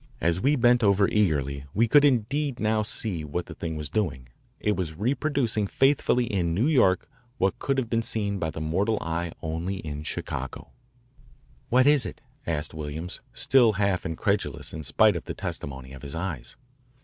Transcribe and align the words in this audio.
As 0.19 0.41
we 0.41 0.55
bent 0.55 0.81
over 0.81 1.07
eagerly 1.09 1.65
we 1.75 1.87
could 1.87 2.03
indeed 2.03 2.59
now 2.59 2.81
see 2.81 3.23
what 3.23 3.45
the 3.45 3.53
thing 3.53 3.75
was 3.75 3.87
doing. 3.87 4.29
It 4.59 4.75
was 4.75 4.95
reproducing 4.97 5.67
faithfully 5.67 6.25
in 6.25 6.55
New 6.55 6.65
York 6.65 7.07
what 7.37 7.59
could 7.59 7.87
be 7.87 8.01
seen 8.01 8.39
by 8.39 8.49
the 8.49 8.59
mortal 8.61 8.97
eye 8.99 9.31
only 9.43 9.75
in 9.75 10.01
Chicago. 10.03 10.69
"What 11.69 11.85
is 11.85 12.03
it?" 12.07 12.19
asked 12.47 12.73
Williams, 12.73 13.21
still 13.35 13.73
half 13.73 14.03
incredulous 14.03 14.73
in 14.73 14.83
spite 14.83 15.15
of 15.15 15.25
the 15.25 15.35
testimony 15.35 15.93
of 15.93 16.01
his 16.01 16.15
eyes. 16.15 16.55